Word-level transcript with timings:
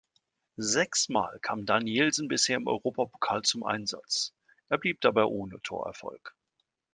Sechs 0.57 1.09
Mal 1.09 1.37
kam 1.43 1.67
Danielsen 1.67 2.27
bisher 2.27 2.57
im 2.57 2.65
Europapokal 2.65 3.43
zum 3.43 3.63
Einsatz, 3.63 4.33
er 4.69 4.79
blieb 4.79 4.99
dabei 5.01 5.25
ohne 5.25 5.61
Torerfolg. 5.61 6.35